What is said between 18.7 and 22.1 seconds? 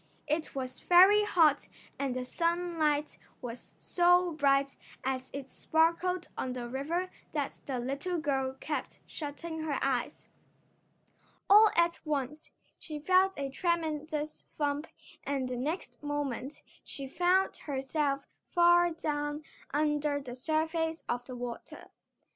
down under the surface of the water.